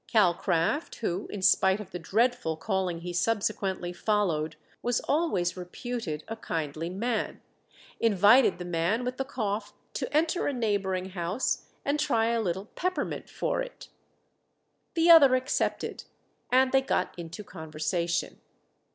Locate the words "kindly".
6.35-6.89